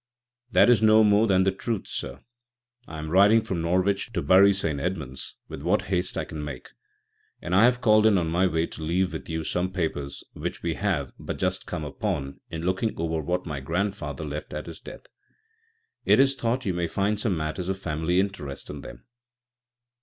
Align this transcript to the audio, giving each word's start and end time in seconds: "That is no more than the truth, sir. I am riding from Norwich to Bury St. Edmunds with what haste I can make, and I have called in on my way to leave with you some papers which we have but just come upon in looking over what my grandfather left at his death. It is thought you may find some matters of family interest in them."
"That 0.51 0.67
is 0.67 0.81
no 0.81 1.03
more 1.03 1.27
than 1.27 1.43
the 1.43 1.51
truth, 1.51 1.85
sir. 1.85 2.21
I 2.87 2.97
am 2.97 3.11
riding 3.11 3.43
from 3.43 3.61
Norwich 3.61 4.11
to 4.13 4.23
Bury 4.23 4.51
St. 4.51 4.79
Edmunds 4.79 5.35
with 5.47 5.61
what 5.61 5.83
haste 5.93 6.17
I 6.17 6.25
can 6.25 6.43
make, 6.43 6.69
and 7.39 7.53
I 7.53 7.65
have 7.65 7.81
called 7.81 8.07
in 8.07 8.17
on 8.17 8.27
my 8.27 8.47
way 8.47 8.65
to 8.65 8.81
leave 8.81 9.13
with 9.13 9.29
you 9.29 9.43
some 9.43 9.71
papers 9.71 10.23
which 10.33 10.63
we 10.63 10.73
have 10.73 11.13
but 11.19 11.37
just 11.37 11.67
come 11.67 11.83
upon 11.83 12.39
in 12.49 12.63
looking 12.65 12.99
over 12.99 13.21
what 13.21 13.45
my 13.45 13.59
grandfather 13.59 14.23
left 14.25 14.55
at 14.55 14.65
his 14.65 14.79
death. 14.81 15.05
It 16.03 16.19
is 16.19 16.33
thought 16.33 16.65
you 16.65 16.73
may 16.73 16.87
find 16.87 17.19
some 17.19 17.37
matters 17.37 17.69
of 17.69 17.77
family 17.77 18.19
interest 18.19 18.71
in 18.71 18.81
them." 18.81 19.05